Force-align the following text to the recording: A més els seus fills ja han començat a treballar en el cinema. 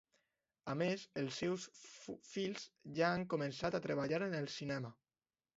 A 0.71 0.73
més 0.79 1.03
els 1.23 1.35
seus 1.41 1.67
fills 2.29 2.65
ja 3.01 3.11
han 3.13 3.29
començat 3.35 3.79
a 3.79 3.83
treballar 3.87 4.23
en 4.31 4.39
el 4.43 4.53
cinema. 4.59 4.93